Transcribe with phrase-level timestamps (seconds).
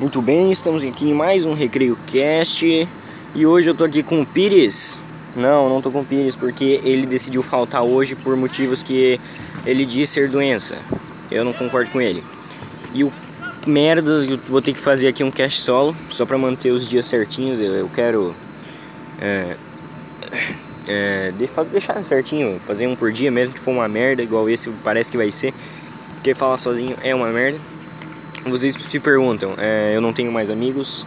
[0.00, 2.88] Muito bem, estamos aqui em mais um Recreio Cast
[3.34, 4.96] e hoje eu tô aqui com o Pires.
[5.34, 9.20] Não, não tô com o Pires porque ele decidiu faltar hoje por motivos que
[9.66, 10.78] ele diz ser doença.
[11.32, 12.22] Eu não concordo com ele.
[12.94, 13.12] E o
[13.66, 17.08] merda, eu vou ter que fazer aqui um cast solo só pra manter os dias
[17.08, 17.58] certinhos.
[17.58, 18.32] Eu, eu quero
[19.20, 19.56] é,
[20.86, 21.34] é,
[21.72, 25.16] deixar certinho, fazer um por dia mesmo que for uma merda, igual esse parece que
[25.16, 25.52] vai ser.
[26.14, 27.58] Porque falar sozinho é uma merda.
[28.50, 31.06] Vocês se perguntam, é, eu não tenho mais amigos,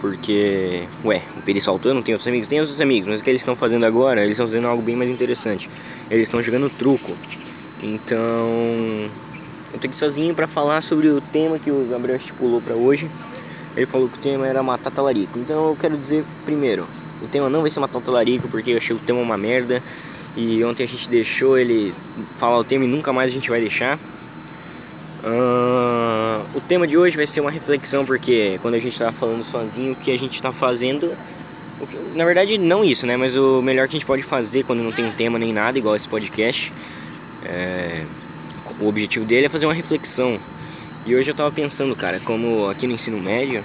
[0.00, 2.48] porque, ué, o Peri saltou, não tem outros amigos?
[2.48, 4.96] Tem outros amigos, mas o que eles estão fazendo agora, eles estão fazendo algo bem
[4.96, 5.68] mais interessante.
[6.10, 7.12] Eles estão jogando truco.
[7.82, 9.10] Então,
[9.72, 13.10] eu tô aqui sozinho para falar sobre o tema que o Gabriel estipulou para hoje.
[13.76, 15.38] Ele falou que o tema era matar talarico.
[15.38, 16.86] Então eu quero dizer primeiro,
[17.22, 19.82] o tema não vai ser matar talarico porque eu achei o tema uma merda.
[20.34, 21.92] E ontem a gente deixou ele
[22.36, 23.98] falar o tema e nunca mais a gente vai deixar.
[25.22, 25.75] O
[26.66, 29.96] tema de hoje vai ser uma reflexão, porque quando a gente está falando sozinho, o
[29.96, 31.16] que a gente está fazendo.
[31.88, 33.16] Que, na verdade, não isso, né?
[33.16, 35.94] Mas o melhor que a gente pode fazer quando não tem tema nem nada, igual
[35.94, 36.72] esse podcast,
[37.44, 38.04] é,
[38.80, 40.38] o objetivo dele é fazer uma reflexão.
[41.04, 43.62] E hoje eu tava pensando, cara, como aqui no ensino médio,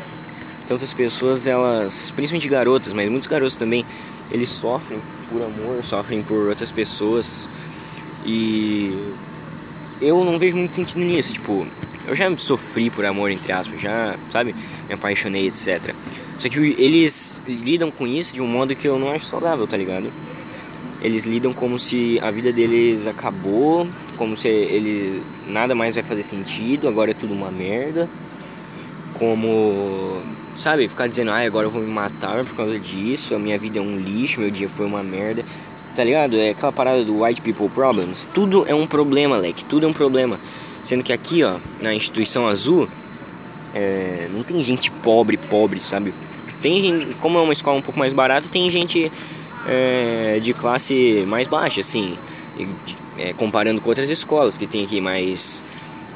[0.67, 3.85] tantas pessoas, elas, principalmente garotas, mas muitos garotos também,
[4.29, 7.47] eles sofrem por amor, sofrem por outras pessoas.
[8.25, 8.95] E
[9.99, 11.33] eu não vejo muito sentido nisso.
[11.33, 11.65] Tipo,
[12.07, 14.55] eu já sofri por amor, entre aspas, já, sabe,
[14.87, 15.93] me apaixonei, etc.
[16.37, 19.77] Só que eles lidam com isso de um modo que eu não acho saudável, tá
[19.77, 20.11] ligado?
[21.01, 26.23] Eles lidam como se a vida deles acabou, como se ele nada mais vai fazer
[26.23, 28.09] sentido, agora é tudo uma merda.
[29.15, 30.21] Como,
[30.57, 33.77] sabe, ficar dizendo, ah, agora eu vou me matar por causa disso, a minha vida
[33.77, 35.43] é um lixo, meu dia foi uma merda.
[35.95, 36.37] Tá ligado?
[36.37, 38.27] É aquela parada do white people problems.
[38.33, 39.65] Tudo é um problema, leque.
[39.65, 40.39] Tudo é um problema.
[40.83, 42.87] Sendo que aqui, ó, na instituição azul,
[43.73, 46.13] é, não tem gente pobre, pobre, sabe?
[46.61, 49.11] Tem como é uma escola um pouco mais barata, tem gente
[49.67, 52.17] é, de classe mais baixa, assim.
[53.17, 55.63] É, comparando com outras escolas que tem aqui, mas.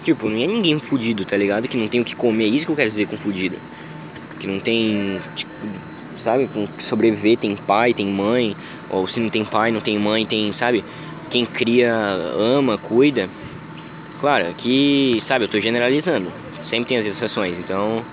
[0.04, 1.68] Tipo, não é ninguém fudido, tá ligado?
[1.68, 2.48] Que não tem o que comer.
[2.48, 3.58] Isso que eu quero dizer com fudido.
[4.40, 5.20] Que não tem.
[5.36, 5.52] Tipo,
[6.18, 6.48] sabe?
[6.48, 8.56] Com que sobreviver, tem pai, tem mãe.
[8.90, 10.84] Ou se não tem pai, não tem mãe, tem, sabe?
[11.30, 11.94] Quem cria,
[12.38, 13.30] ama, cuida.
[14.20, 16.32] Claro, aqui, sabe, eu tô generalizando.
[16.64, 18.04] Sempre tem as exceções, então.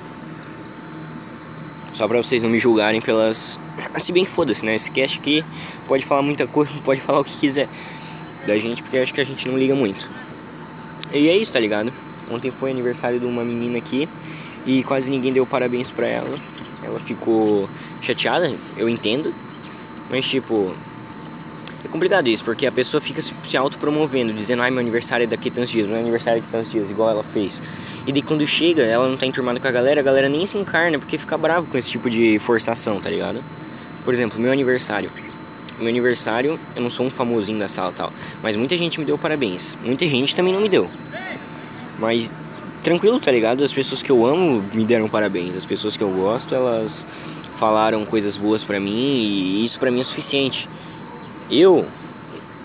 [1.95, 3.59] Só pra vocês não me julgarem pelas.
[3.99, 4.75] Se bem que foda-se, né?
[4.75, 5.45] Esse cast aqui
[5.87, 7.69] pode falar muita coisa, pode falar o que quiser
[8.47, 10.09] da gente, porque acho que a gente não liga muito.
[11.13, 11.93] E é isso, tá ligado?
[12.31, 14.09] Ontem foi aniversário de uma menina aqui
[14.67, 16.35] e quase ninguém deu parabéns pra ela.
[16.83, 17.69] Ela ficou
[18.01, 19.33] chateada, eu entendo,
[20.11, 20.75] mas tipo,
[21.85, 25.27] é complicado isso, porque a pessoa fica se, se autopromovendo, dizendo, ai meu aniversário é
[25.27, 27.63] daqui a tantos dias, meu aniversário é daqui a tantos dias, igual ela fez.
[28.07, 30.57] E daí quando chega, ela não tá enturmada com a galera, a galera nem se
[30.57, 33.43] encarna, porque fica bravo com esse tipo de forçação, tá ligado?
[34.05, 35.11] Por exemplo, meu aniversário.
[35.79, 38.13] Meu aniversário, eu não sou um famosinho da sala tal,
[38.43, 39.77] mas muita gente me deu parabéns.
[39.83, 40.89] Muita gente também não me deu.
[41.99, 42.31] Mas
[42.83, 43.65] tranquilo, tá ligado?
[43.65, 45.57] As pessoas que eu amo me deram parabéns.
[45.57, 47.07] As pessoas que eu gosto, elas
[47.57, 50.69] falaram coisas boas para mim e isso para mim é suficiente.
[51.53, 51.87] Eu,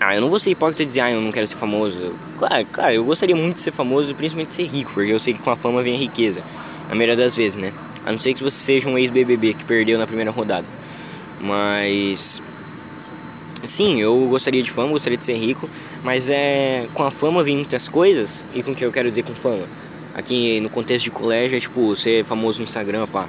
[0.00, 2.14] ah, eu não vou ser hipócrita e dizer, ah, eu não quero ser famoso.
[2.38, 5.34] Claro, claro, eu gostaria muito de ser famoso, principalmente de ser rico, porque eu sei
[5.34, 6.42] que com a fama vem a riqueza.
[6.90, 7.70] A maioria das vezes, né?
[8.06, 10.66] A não ser que você seja um ex-BBB que perdeu na primeira rodada.
[11.38, 12.40] Mas.
[13.62, 15.68] Sim, eu gostaria de fama, gostaria de ser rico,
[16.02, 19.24] mas é com a fama vem muitas coisas, e com o que eu quero dizer
[19.24, 19.66] com fama?
[20.14, 23.28] Aqui no contexto de colégio é tipo ser famoso no Instagram, pá.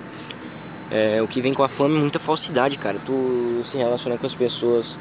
[0.92, 2.98] É, o que vem com a fama é muita falsidade, cara.
[3.06, 4.96] Tu se relaciona com as pessoas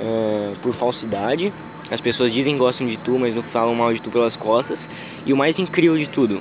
[0.00, 1.52] é, por falsidade.
[1.90, 4.88] As pessoas dizem que gostam de tu, mas não falam mal de tu pelas costas.
[5.26, 6.40] E o mais incrível de tudo,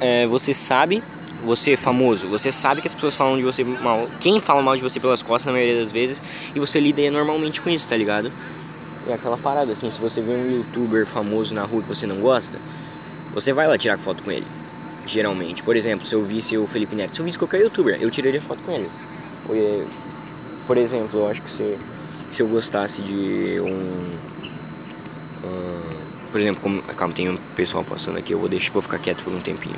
[0.00, 1.02] é, você sabe,
[1.44, 4.08] você é famoso, você sabe que as pessoas falam de você mal.
[4.20, 6.22] Quem fala mal de você pelas costas na maioria das vezes,
[6.54, 8.30] e você lida normalmente com isso, tá ligado?
[9.08, 12.16] É aquela parada assim, se você vê um youtuber famoso na rua que você não
[12.20, 12.58] gosta,
[13.34, 14.46] você vai lá tirar foto com ele
[15.06, 15.62] geralmente.
[15.62, 18.40] Por exemplo, se eu visse o Felipe Neto, se eu visse qualquer youtuber, eu tiraria
[18.40, 18.92] foto com eles.
[20.66, 21.76] Por exemplo, eu acho que se,
[22.32, 24.16] se eu gostasse de um.
[25.44, 25.92] Uh,
[26.30, 29.22] por exemplo, como, calma, tem um pessoal passando aqui, eu vou, deixar, vou ficar quieto
[29.22, 29.76] por um tempinho.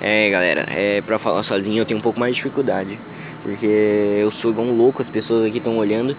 [0.00, 2.98] É, galera, é, pra falar sozinho eu tenho um pouco mais de dificuldade.
[3.42, 6.16] Porque eu sou igual um louco, as pessoas aqui estão olhando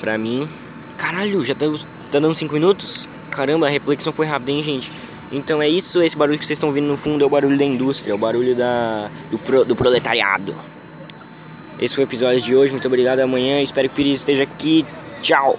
[0.00, 0.48] pra mim.
[0.98, 3.08] Caralho, já estamos Tá dando 5 minutos?
[3.28, 4.88] Caramba, a reflexão foi rápida, hein, gente?
[5.34, 7.64] Então é isso, esse barulho que vocês estão ouvindo no fundo é o barulho da
[7.64, 10.54] indústria, é o barulho da, do, pro, do proletariado.
[11.80, 13.18] Esse foi o episódio de hoje, muito obrigado.
[13.18, 14.86] Amanhã espero que o Pires esteja aqui.
[15.20, 15.58] Tchau!